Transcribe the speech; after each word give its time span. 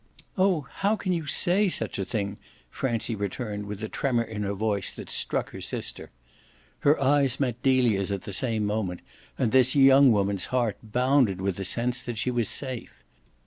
"Oh 0.35 0.61
how 0.77 0.95
can 0.95 1.13
you 1.13 1.27
say 1.27 1.69
such 1.69 1.99
a 1.99 2.05
thing?" 2.05 2.37
Francie 2.71 3.13
returned 3.15 3.67
with 3.67 3.83
a 3.83 3.87
tremor 3.87 4.23
in 4.23 4.41
her 4.41 4.55
voice 4.55 4.91
that 4.93 5.11
struck 5.11 5.51
her 5.51 5.61
sister. 5.61 6.09
Her 6.79 6.99
eyes 6.99 7.39
met 7.39 7.61
Delia's 7.61 8.11
at 8.11 8.23
the 8.23 8.33
same 8.33 8.65
moment, 8.65 9.01
and 9.37 9.51
this 9.51 9.75
young 9.75 10.11
woman's 10.11 10.45
heart 10.45 10.77
bounded 10.81 11.39
with 11.39 11.57
the 11.57 11.65
sense 11.65 12.01
that 12.01 12.17
she 12.17 12.31
was 12.31 12.49
safe. 12.49 13.03